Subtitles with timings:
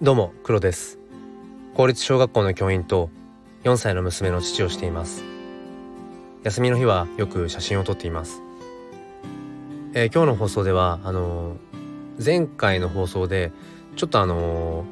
[0.00, 1.00] どうも黒です。
[1.74, 3.10] 公立小学校の教員と
[3.64, 5.24] 4歳の娘の父をしています。
[6.44, 8.40] 休みの日はよく写真を撮っています、
[9.94, 13.50] えー、今日の放送ではあのー、前回の放送で
[13.96, 14.84] ちょっとあの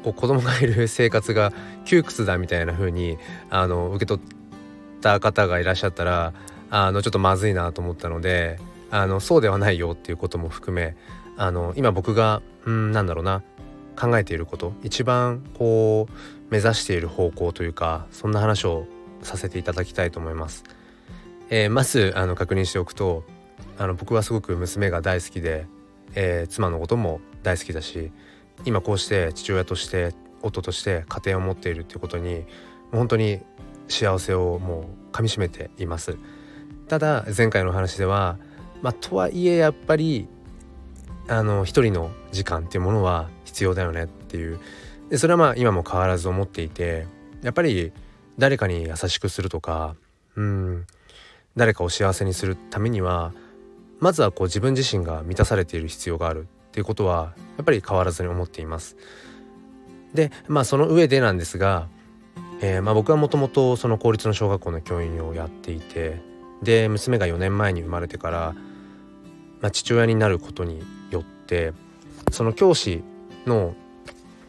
[0.00, 1.52] ー、こう子供がいる生活が
[1.84, 3.18] 窮屈だみたいな風に
[3.50, 6.34] あの受け取った方がいらっしゃったら
[6.70, 8.58] あのちょっとまずいなと思ったので
[8.90, 10.96] あのそうではないよっていうことも含め
[11.36, 13.44] あの今僕がうんなんだろうな
[13.96, 16.12] 考えていること一番こう
[16.52, 18.86] 目指している方向というかそんな話を
[19.22, 20.64] させていただきたいと思います。
[21.50, 23.24] えー、まずあの確認しておくと
[23.78, 25.66] あの僕はすごく娘が大好きで、
[26.14, 28.10] えー、妻のことも大好きだし
[28.64, 32.44] 今こうして父親として夫として家庭を持っているっていうことに
[32.92, 33.40] 本当に
[33.88, 36.16] 幸せをもう噛みしめています
[36.88, 38.38] ただ前回の話では
[38.82, 40.28] まあとはいえやっぱり
[41.28, 44.58] あの一人の時間っていうものは必要だよねっていう
[45.10, 47.06] でそれはまあ今も変わらず思っていて
[47.42, 47.92] やっぱり
[48.36, 49.94] 誰かに優しくするとか
[50.34, 50.86] うん
[51.56, 53.32] 誰かを幸せにするためには
[54.00, 58.96] まずはこう自分自身が満たされている必要があるっていうことはやっぱり変わらずに思っています。
[60.14, 61.88] でまあその上でなんですが、
[62.60, 66.20] えー、まあ僕はもともとその公立の小学校の教員をやっていて
[66.62, 68.54] で娘が4年前に生まれてから、
[69.60, 71.72] まあ、父親になることによって
[72.32, 73.04] その教師
[73.46, 73.74] の、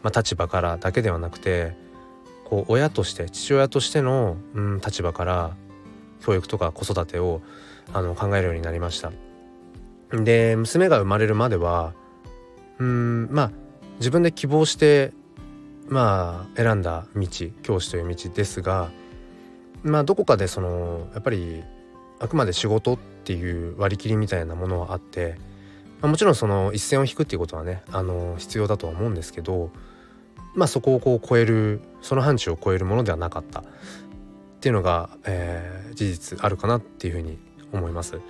[0.02, 1.76] まあ、立場からだけではなくて
[2.44, 5.56] こう親として父親としての、うん、立場から
[6.20, 7.42] 教育とか子育てを
[7.92, 9.12] あの考えるようになりました。
[10.12, 11.92] で娘が生まれるまでは
[12.78, 13.50] うんまあ
[13.98, 15.12] 自分で希望して
[15.88, 17.26] まあ選んだ道
[17.62, 18.90] 教師という道ですが
[19.82, 21.62] まあどこかでそのやっぱり
[22.18, 25.36] あくまで仕事っていう割り切りみたいなものはあって、
[26.00, 29.70] まあ、もちろんその一線を引くっていうことはねあの必要だとは思うんですけど
[30.54, 33.64] まあそこをこう超えるその範疇を超えるものではなかったっ
[34.60, 37.38] ていうのが、えー、事実あるかなっていうふうに
[37.72, 38.20] 思います。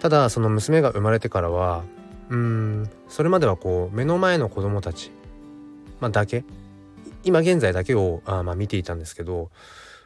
[0.00, 1.82] ただその娘が生まれてからは
[2.30, 5.10] うんそれまではこう目の前の子供たち、
[6.00, 6.44] まあ、だけ
[7.24, 9.50] 今現在だけをあ、まあ、見ていたんですけど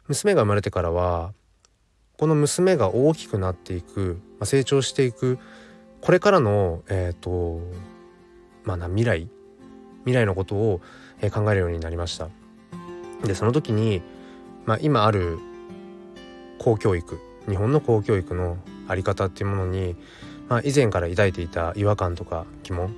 [0.07, 1.33] 娘が生まれてからは
[2.17, 5.37] この娘が大きくなっていく、まあ、成長していく
[6.03, 7.61] これからのえっ、ー、と
[8.65, 9.29] まあな未来
[9.99, 10.81] 未来のことを、
[11.21, 12.27] えー、考えるようになりました。
[13.23, 14.01] でその時に、
[14.65, 15.39] まあ、今ある
[16.59, 18.57] 公教育日本の公教育の
[18.89, 19.95] 在り方っていうものに、
[20.49, 22.93] まあ、以前から抱いていた違和感とか疑問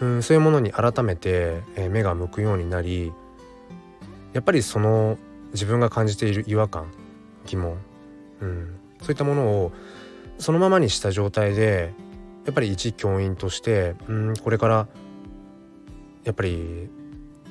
[0.00, 3.12] うんそういうものに改めて、えー、目が向くようになり
[4.32, 5.18] やっぱりその
[5.52, 6.90] 自分が感じている違和感
[7.44, 7.76] 疑問
[8.40, 9.72] うん、そういったものを
[10.38, 11.92] そのままにした状態で
[12.44, 14.88] やっぱり一教員として、うん、これから
[16.24, 16.88] やっぱり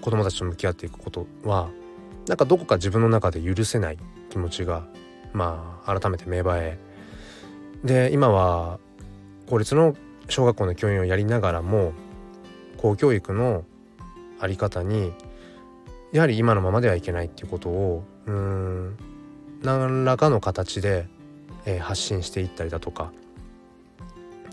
[0.02, 1.70] 子供たちと向き合っていくことは
[2.28, 3.98] なんかどこか自分の中で許せない
[4.30, 4.86] 気持ちが
[5.34, 6.80] まあ改めて芽生え
[7.84, 8.80] で今は
[9.50, 9.96] 公立の
[10.30, 11.94] 小学校の教員をやりながらも
[12.78, 13.64] 公教育の
[14.40, 15.14] 在り方に
[16.12, 18.98] やはり今のままではいけないっていうことをうん
[19.64, 21.08] 何らかの形で、
[21.82, 23.12] 発信していったりだとか、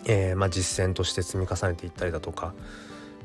[0.05, 2.55] えー、まあ、実践として積み重ねていったりだとか、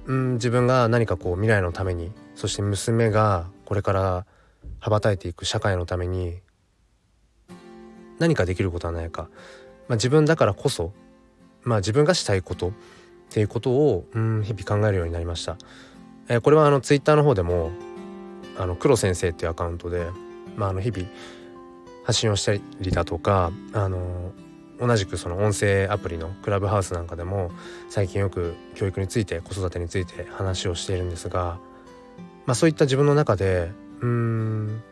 [0.06, 4.26] うん、自分が何かこう未来のためにそして娘がこれから
[4.80, 6.40] 羽ばたいていく社会のために
[8.20, 9.30] 何かできることはないか、
[9.88, 10.94] まあ、自分だからこそ、
[11.64, 12.72] まあ、自分がしたいことっ
[13.30, 15.58] ていうことを、うん、日々考えるようになりました。
[16.30, 17.72] えー、これはあのツイッターの方でも
[18.58, 20.08] あの黒先生っていうアカウントで、
[20.56, 21.08] まあ、あの日々
[22.04, 22.62] 発信をしたり
[22.92, 24.32] だとかあの
[24.80, 27.52] 同じくその音声アプリのクラブハウスなんかでも
[27.90, 31.60] 最近よく教育について子育てについて話をしているんですが、
[32.46, 34.84] まあ、そういった自分の中でうん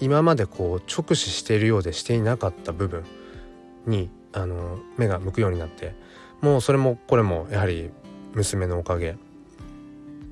[0.00, 3.04] 今までこう直視しているようでしていなかった部分
[3.86, 5.94] にあの目が向くようになって
[6.40, 7.90] もうそれもこれもやはり
[8.34, 9.16] 娘のおかげ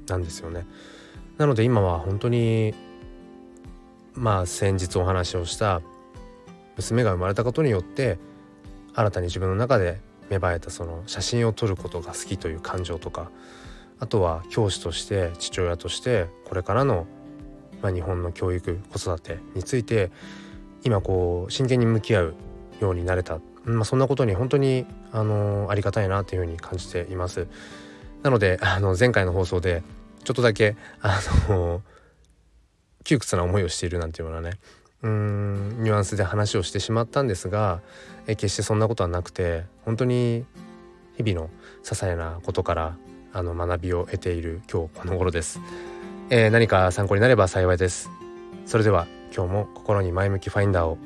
[0.08, 0.66] なんですよね。
[1.38, 2.74] なので今は本当に
[4.14, 5.80] まあ先日お話をした
[6.76, 8.18] 娘が生まれたことによって
[8.94, 10.00] 新たに自分の中で
[10.30, 13.30] 芽生えたその写真を撮ることが好きという感情とか
[14.00, 17.06] あとは教師として父親としてこれからの、
[17.82, 20.10] まあ、日本の教育子育てについて
[20.84, 22.34] 今こう真剣に向き合う
[22.80, 27.46] ようになれた、まあ、そんなことに本当にあのありがたいなというふうに感じています。
[28.22, 29.82] なのであの前回の放送で
[30.24, 31.82] ちょっとだけあの
[33.04, 34.52] 窮屈な思いをしているなんていうのはね
[35.02, 37.80] うんニュアンスで話をしてしまったんですが
[38.26, 40.44] え決してそんなことはなくて本当に
[41.16, 41.50] 日々の
[41.82, 42.96] 些細なことから
[43.32, 45.60] あの学びを得ている今日この頃です。
[46.30, 48.08] えー、何か参考になれば幸いです
[48.64, 49.06] それでは
[49.36, 50.96] 今日も心に前向きファインダーを